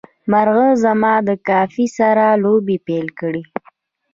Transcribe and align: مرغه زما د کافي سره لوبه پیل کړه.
مرغه 0.31 0.67
زما 0.83 1.13
د 1.27 1.29
کافي 1.49 1.85
سره 1.97 2.25
لوبه 2.43 2.75
پیل 2.87 3.07
کړه. 3.19 3.43